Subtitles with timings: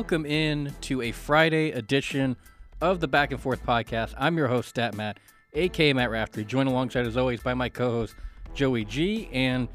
[0.00, 2.34] welcome in to a Friday edition
[2.80, 4.14] of the Back and Forth podcast.
[4.16, 5.20] I'm your host, Stat Matt,
[5.52, 8.14] aka Matt Raftery, joined alongside as always by my co-host
[8.54, 9.68] Joey G, and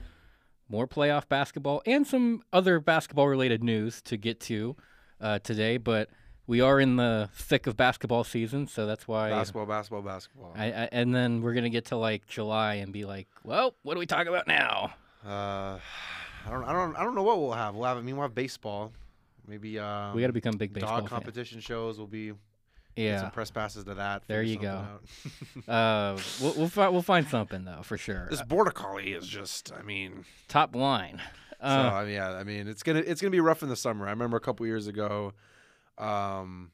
[0.67, 4.75] more playoff basketball and some other basketball-related news to get to
[5.21, 5.77] uh, today.
[5.77, 6.09] But
[6.47, 9.29] we are in the thick of basketball season, so that's why.
[9.29, 10.53] Basketball, basketball, basketball.
[10.57, 13.93] I, I, and then we're gonna get to like July and be like, well, what
[13.93, 14.95] do we talk about now?
[15.23, 15.77] Uh,
[16.47, 17.75] I don't, I don't, I don't know what we'll have.
[17.75, 18.91] We'll have, I mean, we'll have baseball.
[19.47, 21.97] Maybe um, we got to become big baseball dog competition shows.
[21.99, 22.33] will be
[22.95, 23.21] Yeah.
[23.21, 24.23] some press passes to that.
[24.27, 24.85] There you go.
[25.67, 28.27] Uh, we'll we'll, fi- we'll find something though for sure.
[28.29, 31.21] this border collie is just, I mean, Top line.
[31.61, 33.75] so Uh, I mean, yeah, I mean, it's gonna, it's gonna be rough in the
[33.75, 34.05] summer.
[34.07, 35.33] I remember a couple years ago,
[35.97, 36.71] um,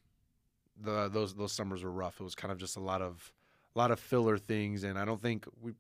[0.81, 2.19] the those those summers were rough.
[2.19, 3.31] It was kind of just a lot of,
[3.75, 5.73] a lot of filler things, and I don't think we.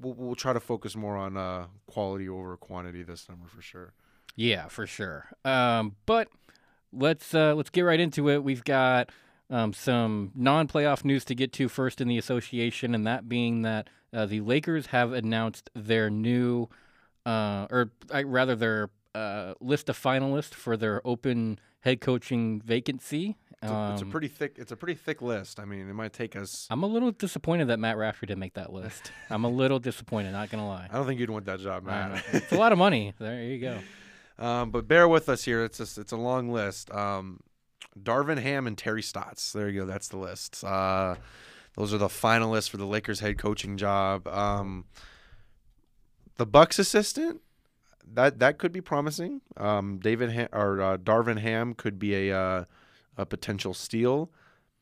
[0.00, 3.92] We'll, we'll try to focus more on uh, quality over quantity this summer for sure.
[4.36, 5.26] Yeah, for sure.
[5.44, 6.28] Um, but
[6.92, 8.42] let's uh, let's get right into it.
[8.42, 9.10] We've got
[9.50, 13.88] um, some non-playoff news to get to first in the association, and that being that
[14.12, 16.68] uh, the Lakers have announced their new,
[17.26, 17.90] uh, or
[18.24, 23.36] rather their uh, list of finalists for their open head coaching vacancy.
[23.62, 24.56] It's a, it's a Um, pretty thick.
[24.58, 25.58] It's a pretty thick list.
[25.60, 26.66] I mean, it might take us.
[26.70, 29.10] I'm a little disappointed that Matt Raftery didn't make that list.
[29.30, 30.88] I'm a little disappointed, not gonna lie.
[30.90, 32.20] I don't think you'd want that job, man.
[32.32, 33.14] it's a lot of money.
[33.18, 33.78] There you go.
[34.38, 35.64] um, but bear with us here.
[35.64, 36.90] It's it's a long list.
[36.92, 37.40] Um,
[37.98, 39.52] Darvin Ham and Terry Stotts.
[39.52, 39.86] There you go.
[39.86, 40.64] That's the list.
[40.64, 41.16] Uh,
[41.76, 44.26] those are the finalists for the Lakers head coaching job.
[44.28, 44.84] Um,
[46.36, 47.40] the Bucks assistant.
[48.06, 49.40] That that could be promising.
[49.56, 52.64] Um, David ha- or uh, Darvin Ham could be a uh,
[53.16, 54.30] a potential steal.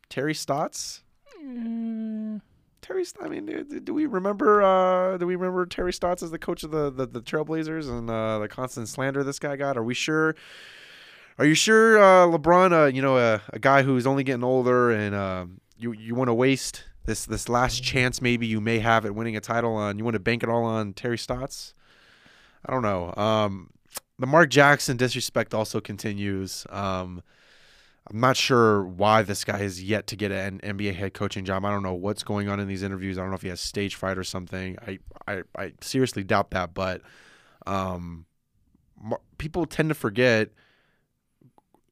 [0.08, 1.03] Terry Stotts.
[1.42, 2.41] Mm,
[2.83, 4.61] Terry, I mean, do, do we remember?
[4.61, 8.11] Uh, do we remember Terry Stotts as the coach of the the, the Trailblazers and
[8.11, 9.77] uh, the constant slander this guy got?
[9.77, 10.34] Are we sure?
[11.39, 12.73] Are you sure, uh, LeBron?
[12.73, 15.46] Uh, you know, a, guy who's only getting older, and uh,
[15.79, 19.36] you you want to waste this this last chance maybe you may have at winning
[19.36, 19.96] a title on?
[19.96, 21.74] You want to bank it all on Terry Stotts?
[22.67, 23.14] I don't know.
[23.17, 23.70] Um,
[24.18, 26.67] the Mark Jackson disrespect also continues.
[26.68, 27.23] Um,
[28.11, 31.64] I'm not sure why this guy has yet to get an NBA head coaching job.
[31.64, 33.17] I don't know what's going on in these interviews.
[33.17, 34.77] I don't know if he has stage fright or something.
[34.86, 34.98] I
[35.29, 36.74] I, I seriously doubt that.
[36.74, 37.02] But
[37.67, 38.27] um,
[39.39, 40.51] people tend to forget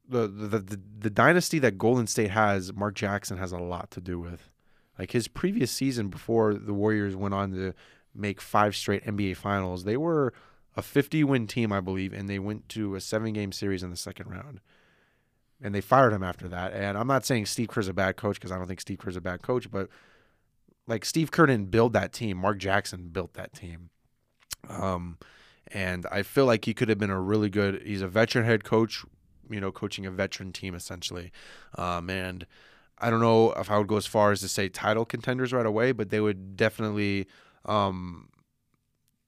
[0.09, 2.73] the, the the the dynasty that Golden State has.
[2.73, 4.51] Mark Jackson has a lot to do with.
[4.99, 7.73] Like his previous season before the Warriors went on to
[8.15, 10.35] make five straight NBA finals, they were
[10.77, 13.91] a 50 win team, I believe, and they went to a seven game series in
[13.91, 14.61] the second round
[15.63, 16.73] and they fired him after that.
[16.73, 19.17] And I'm not saying Steve Kerr's a bad coach because I don't think Steve Kerr's
[19.17, 19.89] a bad coach, but
[20.87, 22.39] like Steve Kerr didn't build that team.
[22.39, 23.91] Mark Jackson built that team.
[24.69, 25.19] Um,
[25.69, 27.83] and I feel like he could have been a really good.
[27.85, 29.05] He's a veteran head coach,
[29.49, 31.31] you know, coaching a veteran team essentially.
[31.77, 32.47] Um, and
[32.99, 35.67] I don't know if I would go as far as to say title contenders right
[35.67, 37.27] away, but they would definitely.
[37.65, 38.29] Um,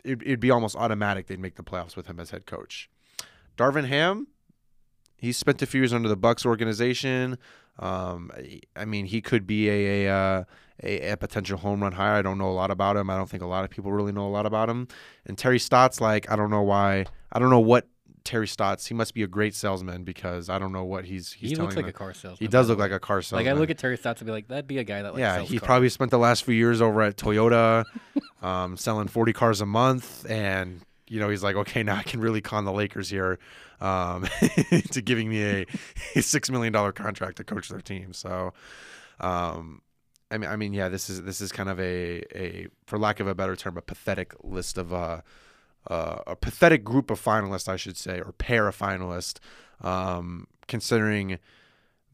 [0.04, 2.90] it, it'd be almost automatic they'd make the playoffs with him as head coach.
[3.56, 4.26] Darvin Ham,
[5.22, 7.38] he's spent a few years under the Bucks organization.
[7.78, 8.30] Um,
[8.76, 10.44] I- mean, he could be a a, uh,
[10.82, 12.14] a a potential home run hire.
[12.14, 13.08] I don't know a lot about him.
[13.08, 14.88] I don't think a lot of people really know a lot about him.
[15.24, 17.06] And Terry Stotts, like, I don't know why.
[17.32, 17.86] I don't know what
[18.24, 18.86] Terry Stotts.
[18.86, 21.76] He must be a great salesman because I don't know what he's he's he looks
[21.76, 21.90] like them.
[21.90, 22.38] a car salesman.
[22.38, 23.46] he does look like a car salesman.
[23.46, 25.20] Like I look at Terry Stotts and be like, that'd be a guy that like
[25.20, 25.66] yeah, he cars.
[25.66, 27.84] probably spent the last few years over at Toyota,
[28.42, 30.82] um, selling 40 cars a month, and
[31.12, 33.38] you know he's like, okay, now I can really con the Lakers here
[33.82, 34.26] um,
[34.92, 35.66] to giving me a,
[36.16, 38.14] a six million dollar contract to coach their team.
[38.14, 38.54] So,
[39.20, 39.82] um,
[40.30, 43.20] I mean, I mean, yeah, this is this is kind of a a for lack
[43.20, 45.20] of a better term, a pathetic list of uh,
[45.86, 49.38] uh, a pathetic group of finalists, I should say, or pair of finalists,
[49.82, 51.38] um, considering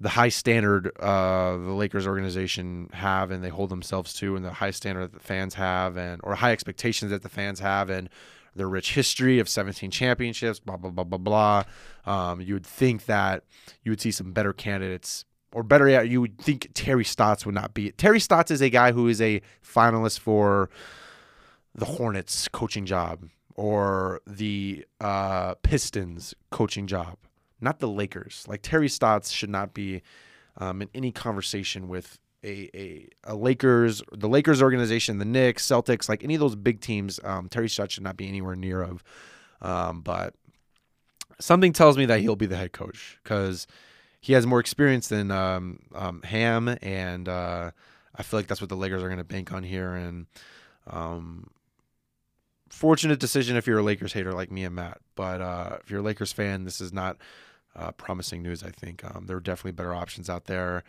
[0.01, 4.55] the high standard uh, the Lakers organization have and they hold themselves to, and the
[4.55, 8.09] high standard that the fans have, and or high expectations that the fans have, and
[8.59, 11.65] their rich history of 17 championships, blah blah blah blah blah.
[12.05, 13.45] Um, you would think that
[13.83, 17.55] you would see some better candidates, or better yet, you would think Terry Stotts would
[17.55, 17.93] not be.
[17.93, 20.69] Terry Stotts is a guy who is a finalist for
[21.75, 27.17] the Hornets coaching job or the uh, Pistons coaching job,
[27.61, 28.45] not the Lakers.
[28.47, 30.03] Like Terry Stotts should not be
[30.59, 36.09] um, in any conversation with a, a a Lakers, the Lakers organization, the Knicks, Celtics,
[36.09, 37.19] like any of those big teams.
[37.25, 39.03] Um, Terry Stotts should not be anywhere near of.
[39.61, 40.35] Um, but
[41.41, 43.67] something tells me that he'll be the head coach because
[44.21, 47.71] he has more experience than um, um, Ham, and uh,
[48.15, 49.95] I feel like that's what the Lakers are going to bank on here.
[49.95, 50.27] And
[50.87, 51.51] um,
[52.69, 56.01] fortunate decision if you're a Lakers hater like me and Matt, but uh, if you're
[56.01, 57.17] a Lakers fan, this is not
[57.75, 58.63] uh, promising news.
[58.63, 60.85] I think um, there are definitely better options out there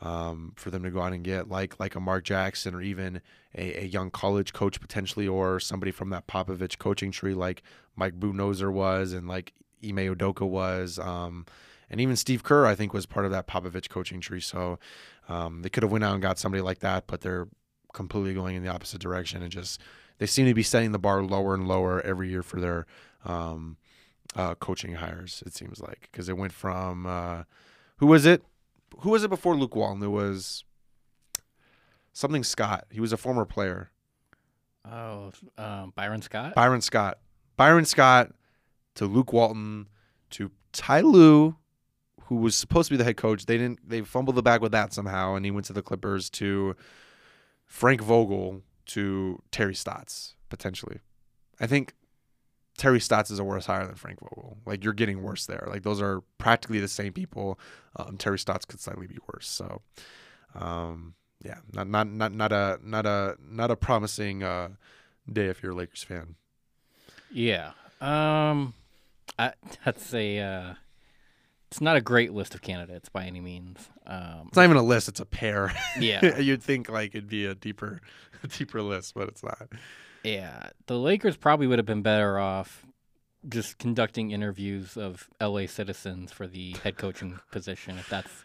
[0.00, 3.20] um, for them to go out and get, like like a Mark Jackson or even
[3.54, 7.62] a, a young college coach potentially, or somebody from that Popovich coaching tree, like
[7.96, 9.52] Mike Budenholzer was, and like
[9.84, 10.98] Ime Udoka was.
[10.98, 11.46] Um,
[11.90, 14.40] and even Steve Kerr, I think, was part of that Popovich coaching tree.
[14.40, 14.78] So
[15.28, 17.48] um, they could have went out and got somebody like that, but they're
[17.92, 19.80] completely going in the opposite direction and just
[20.18, 22.86] they seem to be setting the bar lower and lower every year for their
[23.24, 23.76] um,
[24.36, 25.42] uh, coaching hires.
[25.46, 27.44] It seems like because it went from uh,
[27.96, 28.42] who was it?
[29.00, 30.02] Who was it before Luke Walton?
[30.02, 30.64] It was
[32.12, 32.86] something Scott.
[32.90, 33.90] He was a former player.
[34.84, 36.54] Oh, um, Byron Scott.
[36.54, 37.18] Byron Scott.
[37.56, 38.32] Byron Scott
[38.94, 39.88] to Luke Walton
[40.30, 41.56] to Ty Lue,
[42.24, 43.46] who was supposed to be the head coach.
[43.46, 43.88] They didn't.
[43.88, 46.74] They fumbled the bag with that somehow, and he went to the Clippers to
[47.66, 51.00] Frank Vogel to Terry Stotts potentially.
[51.60, 51.94] I think
[52.78, 54.56] Terry Stotts is a worse hire than Frank Vogel.
[54.64, 55.66] Like you're getting worse there.
[55.68, 57.58] Like those are practically the same people.
[57.96, 59.46] Um, Terry Stotts could slightly be worse.
[59.48, 59.82] So,
[60.54, 61.14] um,
[61.44, 64.68] yeah, not not not not a not a not a promising uh,
[65.30, 66.36] day if you're a Lakers fan.
[67.30, 67.72] Yeah.
[68.00, 68.74] Um,
[69.38, 69.52] I,
[69.84, 70.38] that's a.
[70.38, 70.74] Uh,
[71.70, 73.90] it's not a great list of candidates by any means.
[74.06, 75.70] Um, It's not even a list; it's a pair.
[76.00, 76.38] yeah.
[76.38, 78.00] You'd think like it'd be a deeper,
[78.56, 79.68] deeper list, but it's not.
[80.24, 82.84] Yeah, the Lakers probably would have been better off
[83.48, 88.44] just conducting interviews of LA citizens for the head coaching position if that's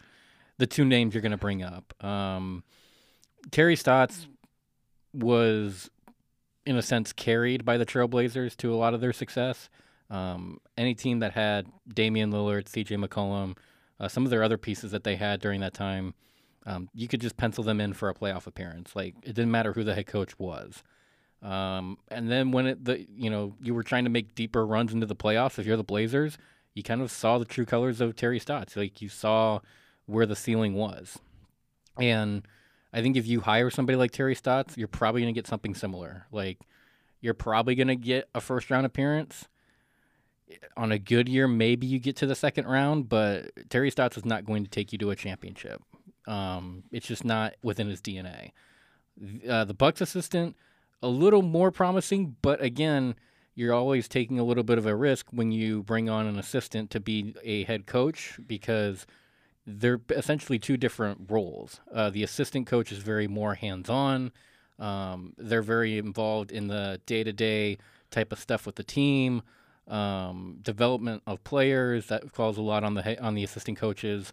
[0.58, 1.92] the two names you're going to bring up.
[2.04, 2.62] Um,
[3.50, 4.28] Terry Stotts
[5.12, 5.90] was,
[6.64, 9.68] in a sense, carried by the Trailblazers to a lot of their success.
[10.10, 12.96] Um, any team that had Damian Lillard, C.J.
[12.96, 13.56] McCollum,
[13.98, 16.14] uh, some of their other pieces that they had during that time,
[16.66, 18.94] um, you could just pencil them in for a playoff appearance.
[18.94, 20.82] Like it didn't matter who the head coach was.
[21.44, 24.92] Um, and then when it the you know you were trying to make deeper runs
[24.92, 26.38] into the playoffs, if you're the Blazers,
[26.72, 28.76] you kind of saw the true colors of Terry Stotts.
[28.76, 29.60] Like you saw
[30.06, 31.18] where the ceiling was,
[31.98, 32.48] and
[32.94, 35.74] I think if you hire somebody like Terry Stotts, you're probably going to get something
[35.74, 36.26] similar.
[36.32, 36.60] Like
[37.20, 39.46] you're probably going to get a first round appearance.
[40.76, 44.24] On a good year, maybe you get to the second round, but Terry Stotts is
[44.24, 45.82] not going to take you to a championship.
[46.26, 48.52] Um, it's just not within his DNA.
[49.48, 50.56] Uh, the Bucks assistant
[51.04, 53.14] a little more promising, but again,
[53.54, 56.90] you're always taking a little bit of a risk when you bring on an assistant
[56.90, 59.06] to be a head coach because
[59.66, 61.80] they're essentially two different roles.
[61.92, 64.32] Uh, the assistant coach is very more hands on.
[64.78, 67.76] Um, they're very involved in the day to day
[68.10, 69.42] type of stuff with the team,
[69.86, 72.06] um, development of players.
[72.06, 74.32] That falls a lot on the he- on the assistant coaches.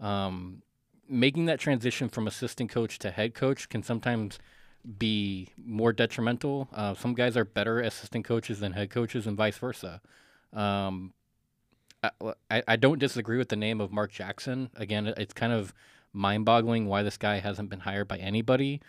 [0.00, 0.62] Um,
[1.08, 4.38] making that transition from assistant coach to head coach can sometimes
[4.98, 6.68] be more detrimental.
[6.72, 10.00] Uh, some guys are better assistant coaches than head coaches, and vice versa.
[10.52, 11.12] Um,
[12.50, 14.70] I, I don't disagree with the name of Mark Jackson.
[14.76, 15.74] Again, it's kind of
[16.12, 18.80] mind boggling why this guy hasn't been hired by anybody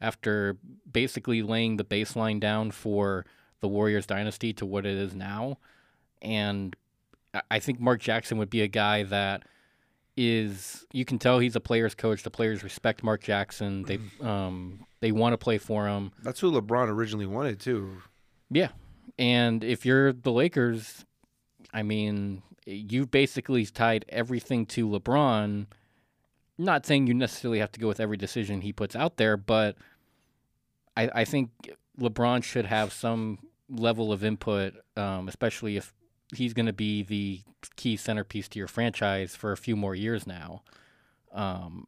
[0.00, 0.56] after
[0.90, 3.24] basically laying the baseline down for
[3.60, 5.58] the Warriors dynasty to what it is now.
[6.22, 6.76] And
[7.50, 9.44] I think Mark Jackson would be a guy that
[10.18, 12.24] is you can tell he's a player's coach.
[12.24, 13.84] The players respect Mark Jackson.
[13.84, 16.10] They um they want to play for him.
[16.24, 18.02] That's who LeBron originally wanted too.
[18.50, 18.70] Yeah.
[19.16, 21.04] And if you're the Lakers,
[21.72, 25.66] I mean, you've basically tied everything to LeBron.
[26.58, 29.76] Not saying you necessarily have to go with every decision he puts out there, but
[30.96, 31.50] I, I think
[32.00, 33.38] LeBron should have some
[33.70, 35.94] level of input, um, especially if
[36.34, 37.40] he's going to be the
[37.76, 40.62] key centerpiece to your franchise for a few more years now.
[41.32, 41.86] Um,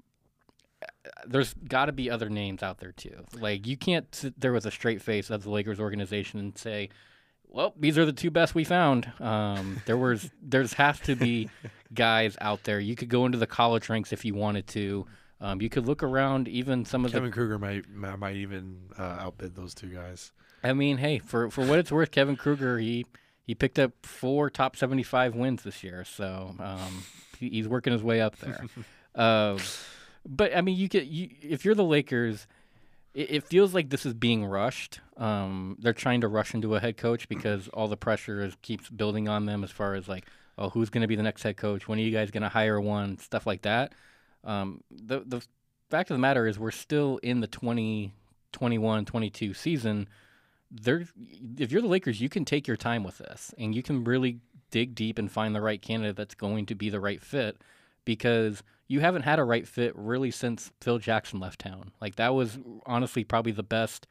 [1.26, 3.24] there's got to be other names out there too.
[3.38, 6.88] Like you can't sit there with a straight face as the Lakers organization and say,
[7.46, 11.50] "Well, these are the two best we found." Um, there was, there's has to be
[11.94, 12.80] guys out there.
[12.80, 15.06] You could go into the college ranks if you wanted to.
[15.42, 17.34] Um, you could look around, even some of Kevin the.
[17.34, 20.32] Kruger might might even uh, outbid those two guys.
[20.62, 23.06] I mean, hey, for for what it's worth, Kevin Kruger he
[23.46, 27.04] he picked up four top seventy five wins this year, so um,
[27.38, 28.64] he's working his way up there.
[29.14, 29.58] uh,
[30.28, 32.46] but I mean, you get you if you're the Lakers,
[33.14, 35.00] it, it feels like this is being rushed.
[35.16, 38.88] Um, they're trying to rush into a head coach because all the pressure is, keeps
[38.88, 40.26] building on them as far as like,
[40.58, 41.88] oh, who's going to be the next head coach?
[41.88, 43.18] When are you guys going to hire one?
[43.18, 43.92] Stuff like that.
[44.44, 45.44] Um, the the
[45.90, 50.08] fact of the matter is, we're still in the 2021 22 season.
[50.70, 51.04] There,
[51.58, 54.38] if you're the Lakers, you can take your time with this, and you can really
[54.70, 57.62] dig deep and find the right candidate that's going to be the right fit,
[58.04, 61.92] because you haven't had a right fit really since Phil Jackson left town.
[62.00, 64.06] Like that was honestly probably the best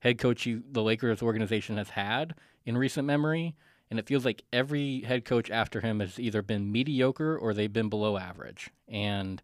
[0.00, 2.34] head coach you, the Lakers organization has had
[2.64, 3.54] in recent memory.
[3.90, 7.72] and it feels like every head coach after him has either been mediocre or they've
[7.72, 8.70] been below average.
[8.88, 9.42] And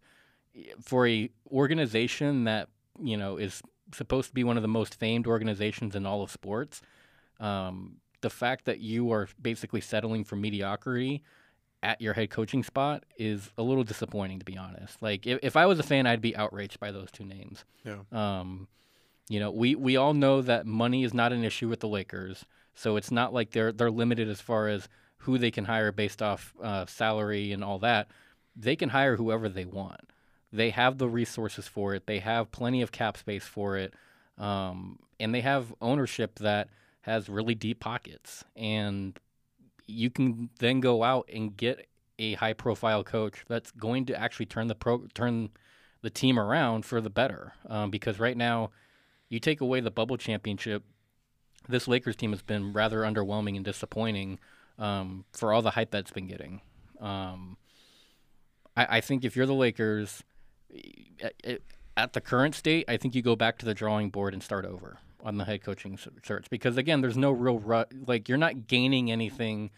[0.55, 2.69] eh, for a organization that
[3.01, 3.61] you know is
[3.93, 6.81] supposed to be one of the most famed organizations in all of sports,
[7.39, 11.23] um, the fact that you are basically settling for mediocrity
[11.83, 15.01] at your head coaching spot is a little disappointing, to be honest.
[15.01, 17.65] Like, if, if I was a fan, I'd be outraged by those two names.
[17.83, 17.99] Yeah.
[18.11, 18.67] Um,
[19.29, 22.45] you know, we, we all know that money is not an issue with the Lakers,
[22.75, 26.21] so it's not like they're they're limited as far as who they can hire based
[26.21, 28.07] off uh, salary and all that.
[28.55, 30.01] They can hire whoever they want.
[30.53, 32.07] They have the resources for it.
[32.07, 33.93] They have plenty of cap space for it,
[34.37, 36.69] um, and they have ownership that
[37.01, 38.43] has really deep pockets.
[38.55, 39.17] And
[39.87, 41.87] you can then go out and get
[42.19, 45.49] a high profile coach that's going to actually turn the pro turn
[46.01, 47.53] the team around for the better.
[47.67, 48.71] Um, because right now,
[49.29, 50.83] you take away the bubble championship,
[51.67, 54.39] this Lakers team has been rather underwhelming and disappointing
[54.79, 56.61] um, for all the hype that's been getting.
[56.99, 57.57] Um,
[58.75, 60.23] I, I, think if you're the Lakers,
[61.97, 64.65] at the current state, I think you go back to the drawing board and start
[64.65, 68.67] over on the head coaching search because again, there's no real ru- like you're not
[68.67, 69.69] gaining anything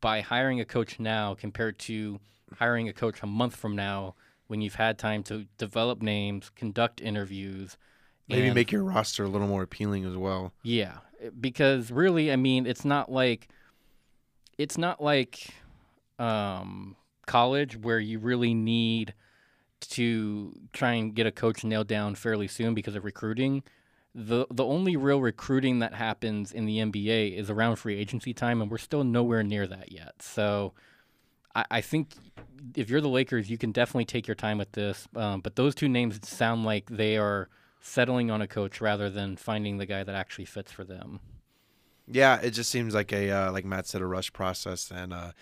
[0.00, 2.20] by hiring a coach now compared to
[2.58, 4.14] hiring a coach a month from now
[4.46, 7.78] when you've had time to develop names, conduct interviews,
[8.28, 10.52] maybe make your roster a little more appealing as well.
[10.62, 10.98] Yeah,
[11.40, 13.48] because really, I mean, it's not like
[14.58, 15.48] it's not like
[16.18, 19.14] um, college where you really need
[19.86, 23.62] to try and get a coach nailed down fairly soon because of recruiting
[24.14, 28.62] the the only real recruiting that happens in the NBA is around free agency time,
[28.62, 30.22] and we're still nowhere near that yet.
[30.22, 30.72] So,
[31.54, 32.14] I, I think
[32.76, 35.08] if you're the Lakers, you can definitely take your time with this.
[35.16, 37.48] Um, but those two names sound like they are
[37.80, 41.20] settling on a coach rather than finding the guy that actually fits for them.
[42.06, 45.32] Yeah, it just seems like a uh, like Matt said, a rush process, and uh,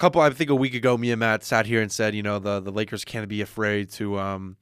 [0.00, 0.20] couple.
[0.20, 2.60] I think a week ago, me and Matt sat here and said, you know, the
[2.60, 4.18] the Lakers can't be afraid to.
[4.18, 4.56] Um,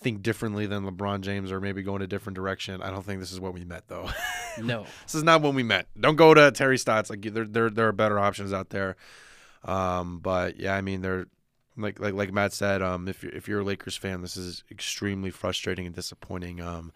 [0.00, 2.80] think differently than LeBron James or maybe go in a different direction.
[2.82, 4.08] I don't think this is what we met though.
[4.60, 5.86] No, this is not what we met.
[6.00, 7.10] Don't go to Terry Stotts.
[7.10, 8.96] Like there, there, there are better options out there.
[9.64, 11.26] Um, but yeah, I mean, they're
[11.76, 12.82] like like like Matt said.
[12.82, 16.60] Um, if you're, if you're a Lakers fan, this is extremely frustrating and disappointing.
[16.60, 16.92] Um,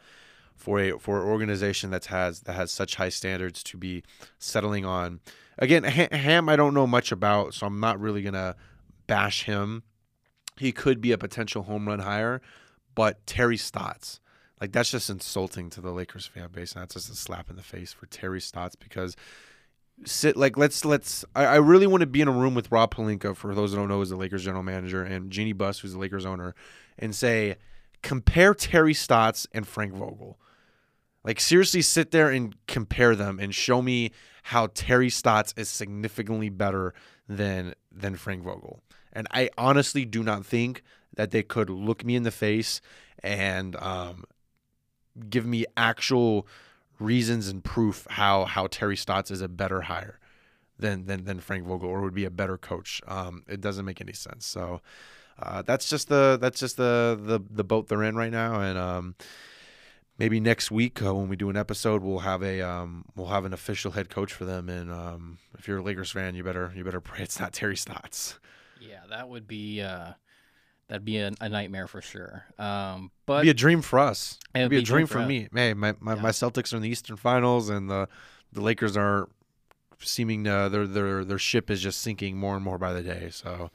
[0.62, 4.04] for a for an organization that has that has such high standards to be
[4.38, 5.20] settling on.
[5.58, 8.54] Again, Ham, I don't know much about, so I'm not really gonna
[9.08, 9.82] bash him.
[10.58, 12.40] He could be a potential home run hire,
[12.94, 14.20] but Terry Stotts,
[14.60, 16.74] like that's just insulting to the Lakers fan base.
[16.74, 19.16] And that's just a slap in the face for Terry Stotts because
[20.04, 22.94] sit like let's let's I, I really want to be in a room with Rob
[22.94, 25.92] Pelinka for those that don't know, is the Lakers general manager, and Jeanie Buss, who's
[25.92, 26.54] the Lakers owner,
[27.00, 27.56] and say,
[28.02, 30.38] compare Terry Stotts and Frank Vogel.
[31.24, 34.10] Like seriously sit there and compare them and show me
[34.44, 36.94] how Terry Stotts is significantly better
[37.28, 38.82] than than Frank Vogel.
[39.12, 40.82] And I honestly do not think
[41.14, 42.80] that they could look me in the face
[43.22, 44.24] and um,
[45.28, 46.46] give me actual
[46.98, 50.18] reasons and proof how how Terry Stotts is a better hire
[50.78, 53.00] than than than Frank Vogel or would be a better coach.
[53.06, 54.46] Um, it doesn't make any sense.
[54.46, 54.80] So
[55.38, 58.78] uh, that's just the that's just the the the boat they're in right now, and
[58.78, 59.14] um,
[60.18, 63.44] maybe next week uh, when we do an episode, we'll have a um, we'll have
[63.44, 64.68] an official head coach for them.
[64.68, 67.76] And um, if you're a Lakers fan, you better you better pray it's not Terry
[67.76, 68.38] Stotts.
[68.80, 70.12] Yeah, that would be uh,
[70.88, 72.44] that'd be a, a, nightmare for sure.
[72.58, 74.38] Um, but It'd be a dream for us.
[74.54, 75.48] It'd, It'd be, be, a dream, for, for me.
[75.54, 76.22] Hey, my my, yeah.
[76.22, 78.08] my Celtics are in the Eastern Finals, and the
[78.52, 79.28] the Lakers are
[80.00, 83.28] seeming uh, their their their ship is just sinking more and more by the day.
[83.30, 83.70] So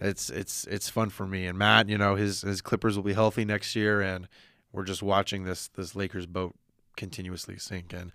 [0.00, 1.46] it's it's it's fun for me.
[1.46, 4.28] And Matt, you know, his his Clippers will be healthy next year, and
[4.72, 6.54] we're just watching this this Lakers boat
[6.96, 7.92] continuously sink.
[7.92, 8.12] And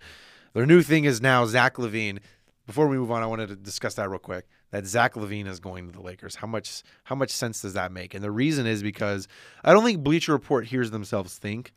[0.54, 2.18] their new thing is now Zach LaVine.
[2.66, 5.60] Before we move on, I wanted to discuss that real quick that Zach LaVine is
[5.60, 6.36] going to the Lakers.
[6.36, 8.14] How much how much sense does that make?
[8.14, 9.28] And the reason is because
[9.64, 11.72] I don't think Bleacher Report hears themselves think.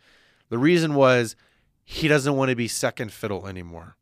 [0.50, 1.36] The reason was
[1.86, 3.96] he doesn't want to be second fiddle anymore.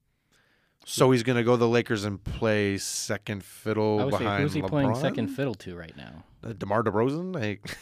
[0.86, 4.54] So he's going to go to the Lakers and play second fiddle behind say, who's
[4.54, 4.70] he LeBron?
[4.70, 6.24] playing second fiddle to right now?
[6.44, 7.36] Uh, DeMar DeRozan?
[7.36, 7.62] Like,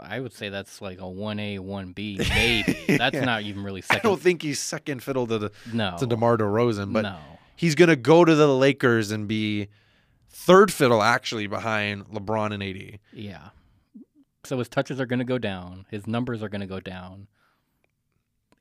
[0.00, 2.78] I would say that's like a one A, one B, maybe.
[2.88, 2.96] yeah.
[2.96, 4.00] That's not even really second.
[4.00, 5.96] I don't think he's second fiddle to the no.
[5.98, 7.16] to DeMar DeRozan, but no.
[7.56, 9.68] he's gonna go to the Lakers and be
[10.30, 12.98] third fiddle actually behind LeBron and AD.
[13.12, 13.48] Yeah.
[14.44, 17.26] So his touches are going to go down, his numbers are going to go down,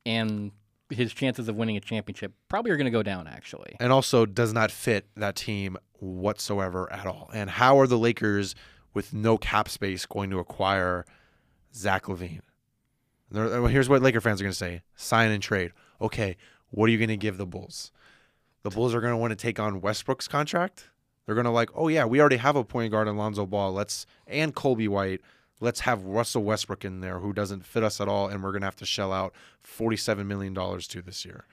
[0.06, 0.52] and
[0.90, 3.76] his chances of winning a championship probably are going to go down actually.
[3.80, 7.30] And also does not fit that team whatsoever at all.
[7.34, 8.56] And how are the Lakers
[8.94, 11.06] with no cap space going to acquire
[11.74, 12.41] Zach LaVine?
[13.34, 15.72] Uh, here's what Laker fans are going to say: sign and trade.
[16.00, 16.38] Okay,
[16.72, 17.91] what are you going to give the Bulls?
[18.70, 20.89] the Bulls are going to want to take on Westbrook's contract.
[21.25, 23.72] They're going to like, oh yeah, we already have a point guard in Lonzo Ball.
[23.74, 25.22] Let's and Colby White.
[25.60, 28.62] Let's have Russell Westbrook in there, who doesn't fit us at all, and we're going
[28.62, 31.46] to have to shell out forty-seven million dollars to this year.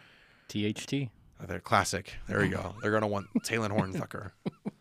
[0.49, 0.93] THT.
[0.95, 1.09] Oh,
[1.43, 2.15] uh, they're classic.
[2.29, 2.75] There you go.
[2.83, 4.33] They're going to want Talen Horton-Tucker.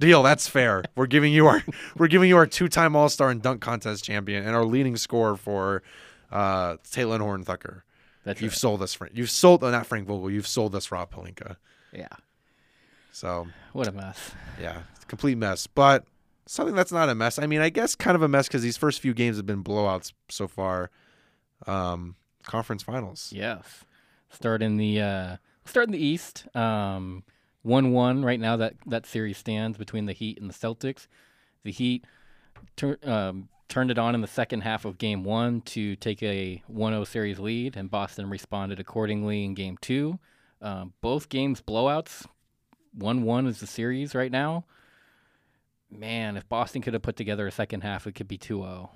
[0.00, 0.22] Deal.
[0.24, 0.82] That's fair.
[0.96, 1.62] We're giving you our
[1.96, 5.82] we're giving you our two-time All-Star and dunk contest champion and our leading scorer for
[6.32, 7.84] uh, Talen Horton-Tucker.
[8.24, 8.58] That's You've right.
[8.58, 9.12] sold us, Frank.
[9.16, 10.30] You've sold not Frank Vogel.
[10.30, 11.56] You've sold us Rob Pelinka.
[11.92, 12.08] yeah.
[13.12, 14.32] So What a mess.
[14.60, 15.66] yeah, complete mess.
[15.66, 16.04] But
[16.46, 17.38] something that's not a mess.
[17.38, 19.64] I mean, I guess kind of a mess because these first few games have been
[19.64, 20.90] blowouts so far.
[21.66, 23.32] Um, conference finals.
[23.34, 23.84] Yes.
[24.30, 26.46] Start in the uh, start in the East.
[26.56, 27.24] Um,
[27.62, 28.56] one one right now.
[28.56, 31.06] That that series stands between the Heat and the Celtics.
[31.62, 32.04] The Heat
[32.76, 36.62] tur- um, turned it on in the second half of Game One to take a
[36.70, 40.18] 1-0 series lead, and Boston responded accordingly in Game Two.
[40.62, 42.26] Um, both games blowouts.
[42.92, 44.64] One one is the series right now.
[45.90, 48.90] Man, if Boston could have put together a second half, it could be 2-0.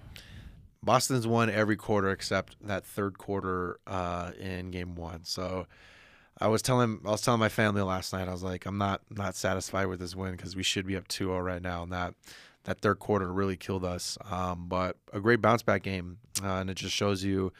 [0.82, 5.24] Boston's won every quarter except that third quarter uh, in game one.
[5.24, 5.66] So
[6.40, 8.28] I was telling I was telling my family last night.
[8.28, 11.08] I was like, I'm not not satisfied with this win because we should be up
[11.08, 12.14] 2-0 right now, and that
[12.64, 14.18] that third quarter really killed us.
[14.30, 17.52] Um, but a great bounce back game, uh, and it just shows you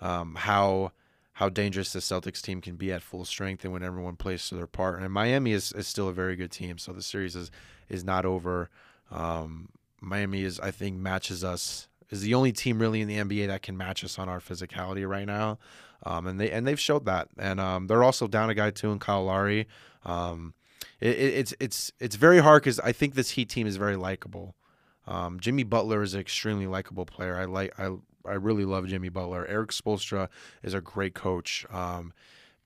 [0.00, 0.92] um, how
[1.34, 4.54] how dangerous the Celtics team can be at full strength and when everyone plays to
[4.54, 5.00] their part.
[5.00, 7.50] And Miami is, is still a very good team, so the series is
[7.88, 8.70] is not over.
[9.10, 13.46] Um, Miami is, I think, matches us is the only team really in the NBA
[13.46, 15.58] that can match us on our physicality right now,
[16.04, 17.28] um, and they and they've showed that.
[17.38, 19.66] And um, they're also down a guy too in Kyle Lowry.
[20.04, 20.54] Um,
[21.00, 23.96] it, it, it's it's it's very hard because I think this Heat team is very
[23.96, 24.54] likable.
[25.06, 27.36] Um, Jimmy Butler is an extremely likable player.
[27.36, 29.46] I like I I really love Jimmy Butler.
[29.46, 30.28] Erik Spoelstra
[30.62, 31.66] is a great coach.
[31.70, 32.12] Um,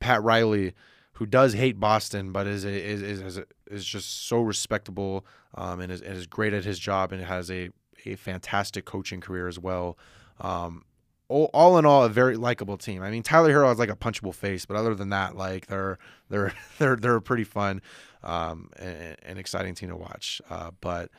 [0.01, 0.75] Pat Riley,
[1.13, 5.91] who does hate Boston, but is is is is, is just so respectable um, and
[5.91, 7.71] is is great at his job and has a
[8.05, 9.99] a fantastic coaching career as well.
[10.41, 10.85] Um,
[11.29, 13.03] all, all in all, a very likable team.
[13.03, 15.99] I mean, Tyler Herro has like a punchable face, but other than that, like they're
[16.29, 17.83] they're they're they're a pretty fun
[18.23, 20.41] um, and, and exciting team to watch.
[20.51, 21.11] Uh, but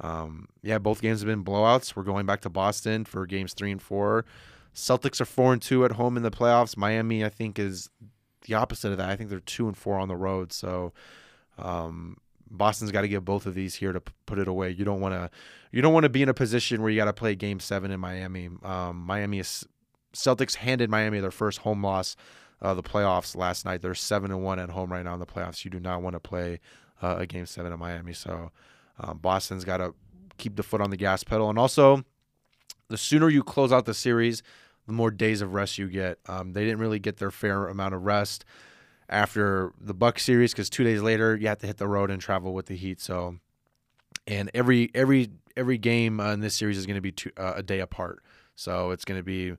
[0.00, 1.96] um, yeah, both games have been blowouts.
[1.96, 4.24] We're going back to Boston for games three and four.
[4.74, 6.76] Celtics are four and two at home in the playoffs.
[6.76, 7.90] Miami, I think, is
[8.46, 9.08] the opposite of that.
[9.08, 10.52] I think they're two and four on the road.
[10.52, 10.92] So
[11.58, 12.18] um,
[12.50, 14.70] Boston's got to get both of these here to p- put it away.
[14.70, 15.30] You don't want to,
[15.72, 17.90] you don't want to be in a position where you got to play Game Seven
[17.90, 18.48] in Miami.
[18.62, 19.66] Um, Miami is
[20.14, 22.16] Celtics handed Miami their first home loss
[22.60, 23.82] of the playoffs last night.
[23.82, 25.64] They're seven and one at home right now in the playoffs.
[25.64, 26.60] You do not want to play
[27.02, 28.12] uh, a Game Seven in Miami.
[28.12, 28.50] So
[28.98, 29.94] um, Boston's got to
[30.38, 32.04] keep the foot on the gas pedal, and also
[32.88, 34.42] the sooner you close out the series,
[34.86, 36.18] the more days of rest you get.
[36.26, 38.44] Um, they didn't really get their fair amount of rest
[39.08, 42.20] after the Buck series because two days later you have to hit the road and
[42.20, 43.00] travel with the Heat.
[43.00, 43.36] So,
[44.26, 47.62] and every every every game in this series is going to be two, uh, a
[47.62, 48.22] day apart.
[48.54, 49.54] So it's going to be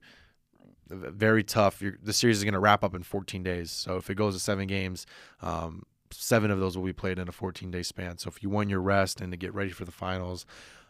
[0.88, 1.80] very tough.
[1.80, 3.70] You're, the series is going to wrap up in 14 days.
[3.70, 5.06] So if it goes to seven games,
[5.42, 8.18] um, seven of those will be played in a 14 day span.
[8.18, 10.46] So if you want your rest and to get ready for the finals,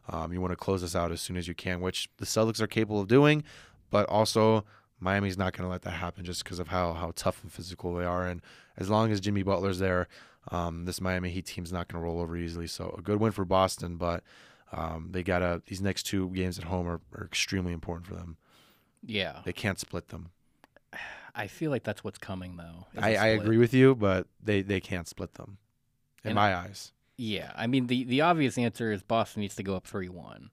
[0.08, 2.60] um, you want to close this out as soon as you can, which the Celtics
[2.60, 3.44] are capable of doing,
[3.90, 4.64] but also
[4.98, 7.94] Miami's not going to let that happen just because of how how tough and physical
[7.94, 8.26] they are.
[8.26, 8.42] And
[8.76, 10.08] as long as Jimmy Butler's there,
[10.50, 12.66] um, this Miami Heat team's not going to roll over easily.
[12.66, 14.22] So a good win for Boston, but
[14.72, 18.14] um, they got to these next two games at home are, are extremely important for
[18.14, 18.36] them.
[19.04, 19.40] Yeah.
[19.44, 20.30] They can't split them.
[21.34, 22.86] I feel like that's what's coming though.
[22.98, 25.58] I, I, I agree with you, but they, they can't split them,
[26.24, 26.92] in And- my eyes.
[27.22, 30.48] Yeah, I mean the the obvious answer is Boston needs to go up three one.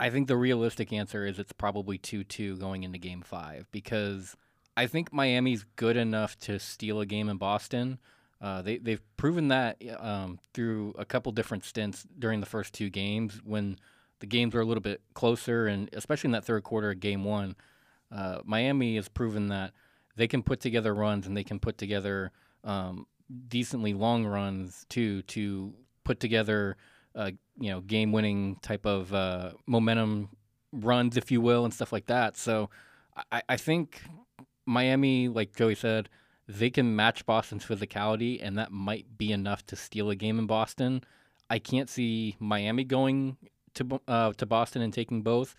[0.00, 4.36] I think the realistic answer is it's probably two two going into Game Five because
[4.76, 8.00] I think Miami's good enough to steal a game in Boston.
[8.40, 12.88] Uh, they they've proven that um, through a couple different stints during the first two
[12.88, 13.76] games when
[14.20, 17.24] the games were a little bit closer and especially in that third quarter of Game
[17.24, 17.56] One,
[18.12, 19.72] uh, Miami has proven that
[20.16, 22.30] they can put together runs and they can put together
[22.64, 23.06] um,
[23.48, 25.72] decently long runs too to
[26.04, 26.76] put together
[27.14, 30.28] uh, you know game winning type of uh, momentum
[30.72, 32.36] runs if you will and stuff like that.
[32.36, 32.70] So
[33.32, 34.02] I, I think
[34.64, 36.08] Miami like Joey said
[36.48, 40.46] they can match Boston's physicality and that might be enough to steal a game in
[40.46, 41.02] Boston
[41.50, 43.36] I can't see Miami going
[43.74, 45.56] to uh, to Boston and taking both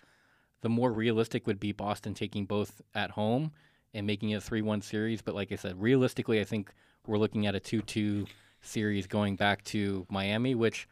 [0.62, 3.52] the more realistic would be Boston taking both at home
[3.94, 6.72] and making it a 3-1 series but like I said realistically I think
[7.06, 8.26] we're looking at a 2-2
[8.62, 10.88] series going back to Miami, which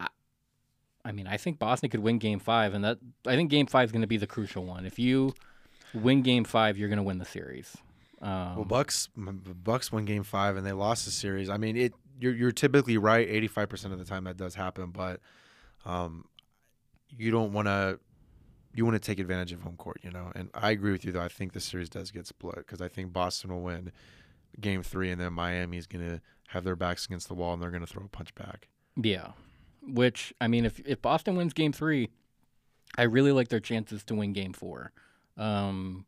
[0.00, 0.08] I,
[1.04, 3.86] I mean, I think Boston could win Game Five, and that I think Game Five
[3.86, 4.86] is going to be the crucial one.
[4.86, 5.34] If you
[5.94, 7.76] win Game Five, you're going to win the series.
[8.20, 11.48] Um, Well, Bucks Bucks won Game Five and they lost the series.
[11.48, 14.54] I mean, it you're you're typically right eighty five percent of the time that does
[14.54, 15.20] happen, but
[15.84, 16.24] um,
[17.10, 17.98] you don't want to
[18.74, 20.30] you want to take advantage of home court, you know.
[20.34, 21.22] And I agree with you though.
[21.22, 23.92] I think the series does get split because I think Boston will win
[24.60, 27.86] Game Three, and then Miami's gonna have their backs against the wall and they're gonna
[27.86, 28.68] throw a punch back.
[28.96, 29.32] Yeah.
[29.82, 32.10] Which I mean, if if Boston wins Game Three,
[32.96, 34.92] I really like their chances to win Game Four.
[35.36, 36.04] Um,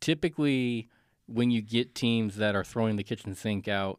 [0.00, 0.88] typically,
[1.30, 3.98] when you get teams that are throwing the kitchen sink out,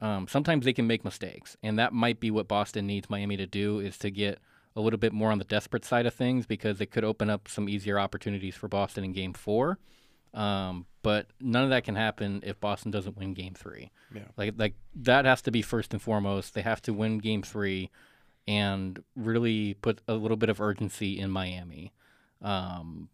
[0.00, 3.46] um, sometimes they can make mistakes, and that might be what Boston needs Miami to
[3.46, 4.38] do is to get
[4.76, 7.48] a little bit more on the desperate side of things because it could open up
[7.48, 9.78] some easier opportunities for Boston in Game Four.
[10.34, 13.90] Um, but none of that can happen if Boston doesn't win Game Three.
[14.14, 14.22] Yeah.
[14.36, 16.54] Like like that has to be first and foremost.
[16.54, 17.90] They have to win Game Three,
[18.48, 21.92] and really put a little bit of urgency in Miami,
[22.40, 23.10] um,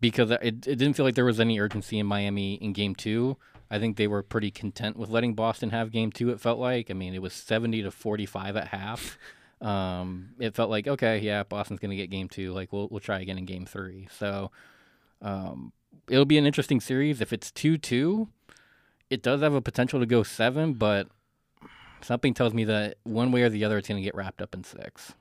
[0.00, 3.36] because it it didn't feel like there was any urgency in Miami in Game Two.
[3.70, 6.30] I think they were pretty content with letting Boston have Game Two.
[6.30, 6.90] It felt like.
[6.90, 9.18] I mean, it was seventy to forty five at half.
[9.60, 12.52] Um, it felt like okay, yeah, Boston's gonna get Game Two.
[12.52, 14.06] Like we'll we'll try again in Game Three.
[14.16, 14.52] So.
[15.20, 15.72] Um,
[16.08, 17.20] it'll be an interesting series.
[17.20, 18.28] If it's two two,
[19.10, 21.08] it does have a potential to go seven, but
[22.00, 24.54] something tells me that one way or the other, it's going to get wrapped up
[24.54, 25.14] in six.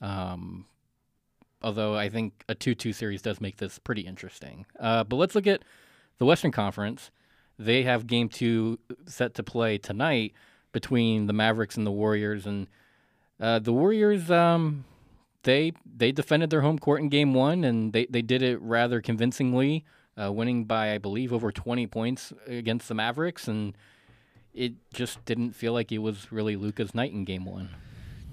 [0.00, 0.66] Um,
[1.62, 4.66] although I think a two two series does make this pretty interesting.
[4.78, 5.62] Uh, but let's look at
[6.18, 7.10] the Western Conference.
[7.58, 10.32] They have game two set to play tonight
[10.72, 12.66] between the Mavericks and the Warriors, and
[13.40, 14.30] uh, the Warriors.
[14.30, 14.84] Um,
[15.42, 19.00] they they defended their home court in game one, and they, they did it rather
[19.00, 19.84] convincingly,
[20.20, 23.76] uh, winning by I believe over twenty points against the Mavericks, and
[24.54, 27.70] it just didn't feel like it was really Luka's night in game one.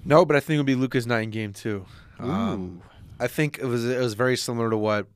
[0.04, 1.84] No, but I think it'll be Luka's night in Game Two.
[2.18, 2.82] Um,
[3.20, 5.06] I think it was it was very similar to what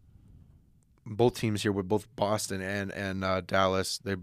[1.06, 3.98] both teams here with both Boston and and uh, Dallas.
[3.98, 4.16] They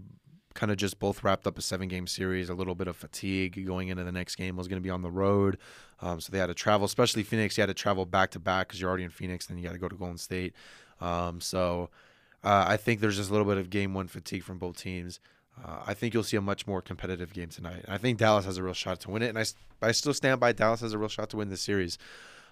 [0.54, 2.48] kind of just both wrapped up a seven game series.
[2.48, 5.02] A little bit of fatigue going into the next game was going to be on
[5.02, 5.58] the road,
[6.00, 6.84] um, so they had to travel.
[6.84, 9.46] Especially Phoenix, you had to travel back to back because you're already in Phoenix.
[9.46, 10.54] Then you got to go to Golden State.
[11.00, 11.90] Um, so
[12.44, 15.18] uh, I think there's just a little bit of game one fatigue from both teams.
[15.62, 17.84] Uh, I think you'll see a much more competitive game tonight.
[17.88, 19.44] I think Dallas has a real shot to win it, and I,
[19.82, 21.98] I still stand by Dallas has a real shot to win this series.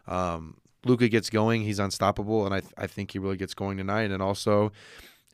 [0.07, 4.11] Um, Luka gets going, he's unstoppable, and I I think he really gets going tonight.
[4.11, 4.73] And also,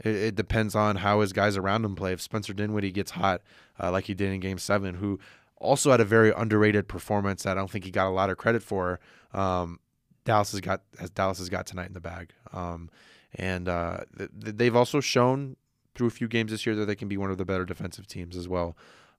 [0.04, 2.12] it, it depends on how his guys around him play.
[2.12, 3.42] If Spencer Dinwiddie gets hot,
[3.80, 5.18] uh, like he did in Game Seven, who
[5.58, 8.36] also had a very underrated performance that I don't think he got a lot of
[8.36, 9.00] credit for.
[9.32, 9.80] Um,
[10.24, 12.90] Dallas has got as Dallas has got tonight in the bag, um,
[13.36, 15.56] and uh, th- th- they've also shown
[15.94, 18.06] through a few games this year that they can be one of the better defensive
[18.06, 18.76] teams as well.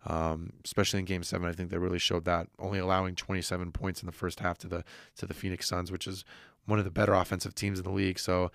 [0.10, 4.02] Um, especially in Game Seven, I think they really showed that, only allowing 27 points
[4.02, 4.84] in the first half to the
[5.18, 6.24] to the Phoenix Suns, which is
[6.66, 8.18] one of the better offensive teams in the league.
[8.18, 8.52] So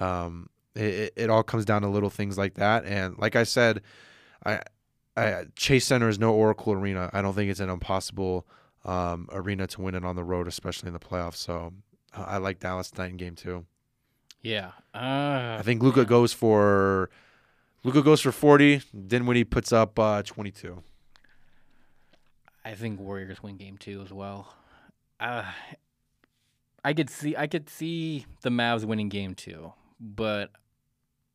[0.00, 2.84] um, it, it all comes down to little things like that.
[2.84, 3.82] And like I said,
[4.44, 4.60] I,
[5.16, 7.10] I Chase Center is no Oracle Arena.
[7.12, 8.46] I don't think it's an impossible
[8.84, 11.36] um, arena to win it on the road, especially in the playoffs.
[11.36, 11.72] So
[12.16, 13.66] uh, I like Dallas tonight in Game Two.
[14.40, 17.08] Yeah, uh, I think Luca goes for
[17.82, 18.82] Luca goes for 40.
[19.06, 20.82] Dinwiddie puts up uh, 22.
[22.64, 24.54] I think Warriors win game two as well.
[25.20, 25.44] Uh,
[26.84, 30.50] I could see I could see the Mavs winning game two, but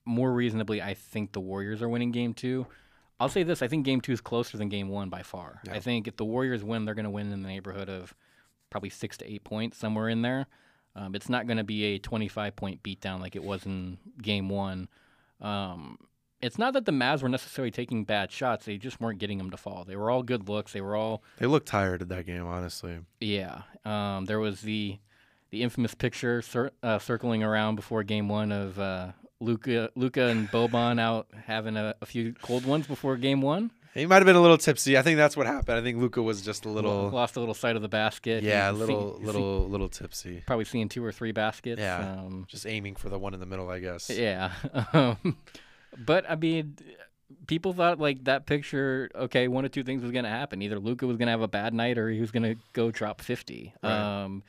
[0.05, 2.65] more reasonably, I think the Warriors are winning game two.
[3.19, 5.61] I'll say this: I think game two is closer than game one by far.
[5.65, 5.73] Yeah.
[5.73, 8.15] I think if the Warriors win, they're going to win in the neighborhood of
[8.69, 10.47] probably six to eight points, somewhere in there.
[10.95, 14.49] Um, it's not going to be a 25 point beatdown like it was in game
[14.49, 14.89] one.
[15.41, 15.97] Um,
[16.41, 19.49] it's not that the Mavs were necessarily taking bad shots; they just weren't getting them
[19.51, 19.83] to fall.
[19.85, 20.73] They were all good looks.
[20.73, 22.99] They were all They looked tired at that game, honestly.
[23.19, 23.61] yeah.
[23.85, 24.97] Um, there was the
[25.51, 30.47] the infamous picture cir- uh, circling around before game one of uh, Luka Luka and
[30.49, 33.71] Boban out having a, a few cold ones before game one.
[33.95, 34.99] He might have been a little tipsy.
[34.99, 35.75] I think that's what happened.
[35.79, 38.43] I think Luka was just a little, lost a little sight of the basket.
[38.43, 40.43] yeah, a You see- little, see- little, little tipsy.
[40.45, 41.81] probably seeing two or three baskets.
[41.81, 41.97] Yeah.
[42.19, 44.11] Um, Just aiming for the one in the middle, I guess.
[44.11, 44.51] Yeah.
[45.97, 46.77] But I mean,
[47.47, 49.09] people thought like that picture.
[49.15, 51.41] Okay, one of two things was going to happen: either Luka was going to have
[51.41, 53.73] a bad night, or he was going to go drop fifty.
[53.83, 54.23] Right.
[54.23, 54.43] Um,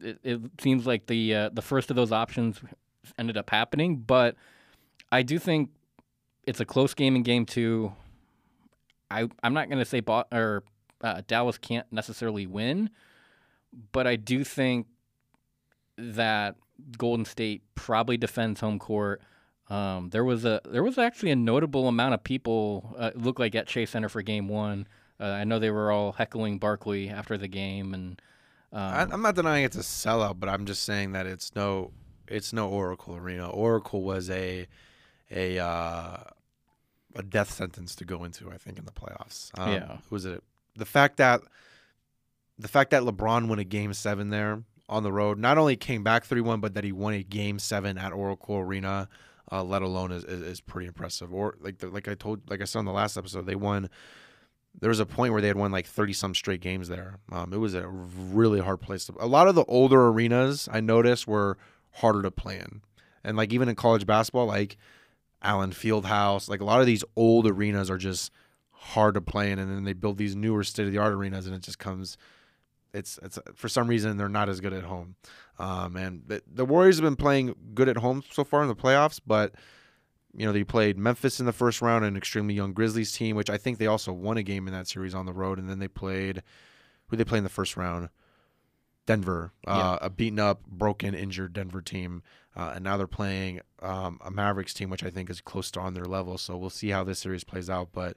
[0.00, 2.60] it, it seems like the uh, the first of those options
[3.18, 4.36] ended up happening, but
[5.12, 5.70] I do think
[6.46, 7.92] it's a close game in game two.
[9.10, 10.64] I I'm not going to say Bo- or
[11.02, 12.90] uh, Dallas can't necessarily win,
[13.92, 14.86] but I do think
[15.98, 16.56] that
[16.98, 19.22] Golden State probably defends home court.
[19.68, 23.40] Um, there was a there was actually a notable amount of people uh, it looked
[23.40, 24.86] like at Chase Center for Game One.
[25.18, 28.20] Uh, I know they were all heckling Barkley after the game, and
[28.72, 31.90] I, um, I'm not denying it's a sellout, but I'm just saying that it's no,
[32.28, 33.48] it's no Oracle Arena.
[33.48, 34.66] Oracle was a,
[35.30, 36.18] a, uh,
[37.14, 38.50] a death sentence to go into.
[38.50, 39.58] I think in the playoffs.
[39.58, 39.96] Um, Yeah.
[40.10, 40.44] was it
[40.76, 41.40] the fact that
[42.58, 46.04] the fact that LeBron won a game seven there on the road, not only came
[46.04, 49.08] back three one, but that he won a game seven at Oracle Arena,
[49.50, 51.32] uh, let alone is, is is pretty impressive.
[51.32, 53.88] Or like the, like I told, like I said on the last episode, they won.
[54.78, 57.18] There was a point where they had won like thirty some straight games there.
[57.32, 59.14] Um, it was a really hard place to.
[59.18, 61.56] A lot of the older arenas I noticed were
[61.92, 62.82] harder to play in,
[63.24, 64.76] and like even in college basketball, like
[65.42, 68.30] Allen Fieldhouse, like a lot of these old arenas are just
[68.70, 71.46] hard to play in, and then they build these newer state of the art arenas,
[71.46, 72.18] and it just comes.
[72.96, 75.16] It's it's for some reason they're not as good at home,
[75.58, 78.74] um, and the, the Warriors have been playing good at home so far in the
[78.74, 79.54] playoffs, but
[80.34, 83.50] you know they played Memphis in the first round, an extremely young Grizzlies team, which
[83.50, 85.78] I think they also won a game in that series on the road, and then
[85.78, 86.42] they played
[87.08, 88.08] who they play in the first round,
[89.04, 92.22] Denver, uh, a beaten up, broken, injured Denver team,
[92.56, 95.80] uh, and now they're playing um, a Mavericks team, which I think is close to
[95.80, 96.38] on their level.
[96.38, 98.16] So we'll see how this series plays out, but.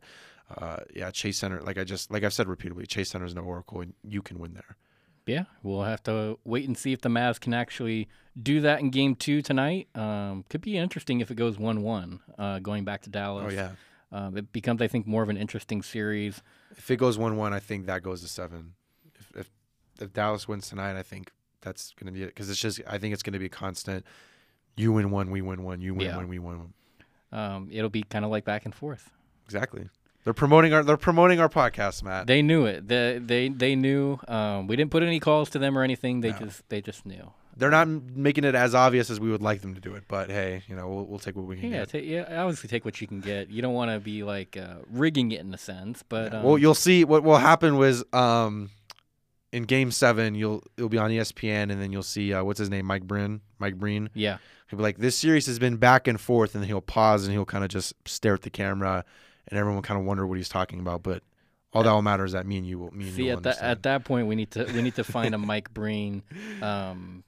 [0.58, 1.62] Uh, yeah, Chase Center.
[1.62, 4.40] Like I just, like I've said repeatedly, Chase Center is no oracle, and you can
[4.40, 4.78] win there.
[5.26, 8.08] Yeah, we'll have to wait and see if the Mavs can actually
[8.42, 9.88] do that in Game Two tonight.
[9.94, 13.46] Um, could be interesting if it goes one-one, uh, going back to Dallas.
[13.48, 13.72] Oh yeah,
[14.12, 16.42] um, it becomes, I think, more of an interesting series.
[16.72, 18.74] if it goes one-one, I think that goes to seven.
[19.20, 19.52] If if,
[20.02, 21.32] if Dallas wins tonight, I think
[21.62, 24.06] that's gonna be it because it's just, I think it's gonna be a constant.
[24.78, 25.80] You win one, we win one.
[25.82, 26.16] You win Yeah.
[26.18, 26.74] one, we win one.
[27.32, 29.12] Um, it'll be kind of like back and forth.
[29.46, 29.90] Exactly.
[30.30, 32.28] They're promoting our, they're promoting our podcast, Matt.
[32.28, 32.88] They knew it.
[32.88, 34.20] They they they knew.
[34.28, 36.22] Um, we didn't put any calls to them or anything.
[36.22, 36.38] They No.
[36.38, 37.32] just they just knew.
[37.58, 40.30] They're not making it as obvious as we would like them to do it, but
[40.30, 41.90] hey, you know, we'll, we'll take what we can Yeah, get.
[41.90, 42.44] ta yeah.
[42.44, 43.50] Obviously, take what you can get.
[43.50, 46.60] You don't want to be like uh, rigging it in a sense, but um, well,
[46.60, 48.70] you'll see what will happen was um,
[49.52, 52.70] in Game Seven, you'll it'll be on ESPN, and then you'll see uh, what's his
[52.70, 54.12] name, Mike Breen, Mike Breen.
[54.14, 54.38] yeah,
[54.70, 57.46] He'll be like, "This series has been back and forth," and he'll pause and he'll
[57.46, 59.04] kind of just stare at the camera,
[59.50, 61.04] and everyone kind of wonder what he's talking about.
[61.04, 61.24] But
[61.74, 63.44] all that will matter is that me and you will, me and See, you at
[63.44, 66.24] that at that point, we need to we need to find a Mike Breen
[66.62, 67.24] um,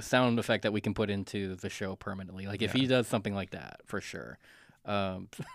[0.00, 2.46] sound effect that we can put into the show permanently.
[2.46, 2.80] Like if Yeah.
[2.82, 4.38] he does something like that, for sure.
[4.84, 5.46] Um, and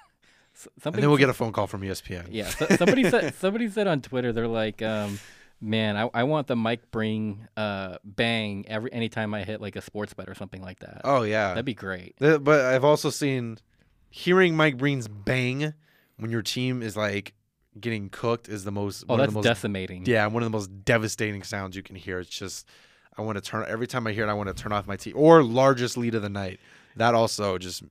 [0.81, 1.01] something.
[1.01, 2.27] then we'll get a phone call from ESPN.
[2.29, 2.47] yeah.
[2.49, 5.19] So, somebody said somebody said on Twitter they're like, um,
[5.59, 9.81] man, I, I want the Mike Breen uh, bang every anytime I hit like a
[9.81, 11.01] sports bet or something like that.
[11.03, 11.49] Oh yeah.
[11.49, 12.15] That'd be great.
[12.19, 13.57] The- but I've also seen
[14.15, 15.73] hearing Mike Breen's bang
[16.17, 17.33] when your team is like
[17.77, 19.03] getting cooked is the most.
[19.09, 20.05] Oh, one that's of the most decimating.
[20.05, 22.19] Yeah, one of the most devastating sounds you can hear.
[22.19, 22.65] It's just
[23.17, 24.95] I want to turn every time I hear it, I want to turn off my
[24.95, 25.11] TV.
[25.15, 26.59] Or largest lead of the night.
[26.95, 27.83] That also just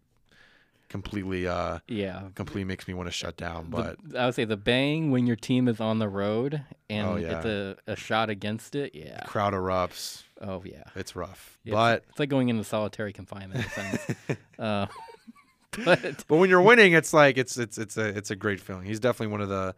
[0.89, 2.23] completely uh Yeah.
[2.35, 3.71] completely makes me want to shut down.
[3.71, 7.07] The- But I would say the bang when your team is on the road and
[7.09, 7.37] Oh, yeah.
[7.39, 8.95] it's a, a shot against it.
[8.95, 9.21] Yeah.
[9.27, 10.23] crowd erupts.
[10.41, 10.85] Oh yeah.
[10.95, 11.59] It's rough.
[11.65, 14.17] Yeah, But It's like going into solitary confinement in a sense.
[14.59, 14.87] uh,
[15.85, 18.85] but but when you're winning, it's like it's it's it's a it's a great feeling.
[18.87, 19.75] He's definitely one of the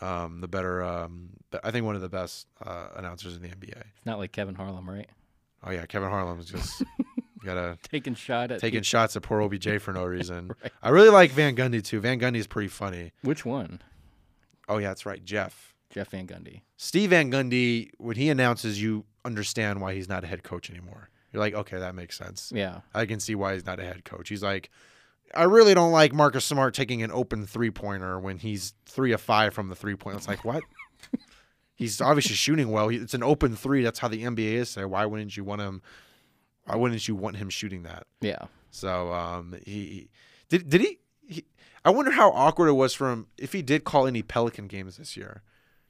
[0.00, 1.30] um the better um
[1.62, 3.76] I think one of the best uh, announcers in the NBA.
[3.76, 5.08] it's not like Kevin Harlan, right?
[5.64, 6.82] Oh yeah, Kevin Harlan's just
[7.44, 10.52] gotta Taking shot at taking peop- shots at poor OBJ for no reason.
[10.62, 10.72] Right.
[10.82, 12.00] I really like Van Gundy too.
[12.00, 13.12] Van Gundy's pretty funny.
[13.22, 13.80] Which one?
[14.68, 15.74] Oh yeah, that's right, Jeff.
[15.90, 16.62] Jeff Van Gundy.
[16.78, 21.10] Steve Van Gundy, when he announces, you understand why he's not a head coach anymore.
[21.32, 22.50] You're like, okay, that makes sense.
[22.54, 22.80] Yeah.
[22.94, 24.28] I can see why he's not a head coach.
[24.30, 24.70] He's like,
[25.34, 29.20] I really don't like Marcus Smart taking an open three pointer when he's three of
[29.20, 30.16] five from the three point.
[30.16, 30.62] It's like what?
[31.74, 32.88] he's obviously shooting well.
[32.88, 33.82] It's an open three.
[33.82, 34.70] That's how the NBA is.
[34.70, 35.82] So why wouldn't you want him?
[36.64, 38.06] Why wouldn't you want him shooting that?
[38.20, 38.44] Yeah.
[38.70, 40.08] So um, he,
[40.48, 40.68] did.
[40.68, 41.44] Did he, he?
[41.84, 44.96] I wonder how awkward it was for him if he did call any Pelican games
[44.98, 45.42] this year,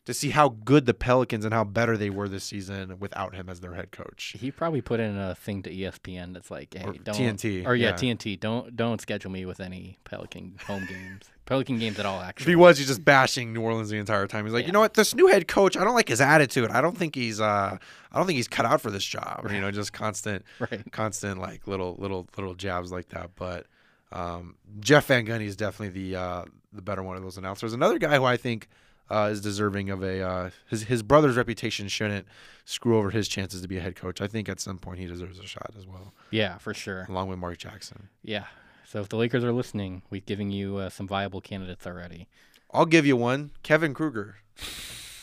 [0.05, 3.49] to see how good the Pelicans and how better they were this season without him
[3.49, 4.35] as their head coach.
[4.39, 7.77] He probably put in a thing to ESPN that's like, hey, Or don't TNT, or
[7.77, 7.95] yeah, yeah.
[7.95, 12.21] TNT, don't don't schedule me with any Pelican home games, Pelican games at all.
[12.21, 14.45] If Actually, he was, he's just bashing New Orleans the entire time.
[14.45, 14.67] He's like, Yeah.
[14.69, 16.71] you know what, this new head coach, I don't like his attitude.
[16.73, 17.79] I don't think he's, uh,
[18.11, 19.43] I don't think he's cut out for this job.
[19.45, 20.83] Or, you know, just constant, right?
[20.91, 23.31] constant like little, little, little jabs like that.
[23.37, 23.67] But
[24.11, 27.73] um, Jeff Van Gundy is definitely the uh, the better one of those announcers.
[27.73, 28.69] Another guy who I think
[29.11, 32.27] uh, is deserving of a uh, his his brother's reputation shouldn't
[32.65, 34.21] screw over his chances to be a head coach.
[34.21, 37.07] I think at some point he deserves a shot as well, Yeah, for sure.
[37.09, 38.09] along with Mark Jackson.
[38.23, 38.45] Yeah.
[38.87, 42.29] So if the Lakers are listening, we've given you uh, some viable candidates already.
[42.73, 44.37] I'll give you one, Kevin Kruger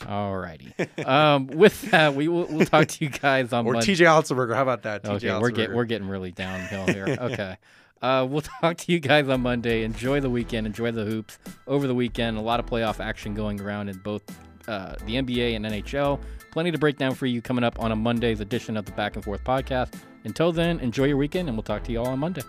[0.01, 1.05] Alrighty.
[1.05, 3.87] um, with that, we will we'll talk to you guys on or Monday.
[3.87, 4.05] T.J.
[4.05, 4.55] Otzelberger.
[4.55, 5.05] How about that?
[5.05, 7.05] Okay, TJ we're get we're getting really downhill here.
[7.19, 7.57] Okay.
[8.01, 9.83] Uh, we'll talk to you guys on Monday.
[9.83, 10.67] Enjoy the weekend.
[10.67, 12.38] Enjoy the hoops over the weekend.
[12.38, 14.23] A lot of playoff action going around in both
[14.67, 16.19] uh, the NBA and NHL.
[16.51, 19.15] Plenty to break down for you coming up on a Monday's edition of the Back
[19.15, 19.93] and Forth podcast.
[20.23, 22.41] Until then, enjoy your weekend, and we'll talk to you all on Monday.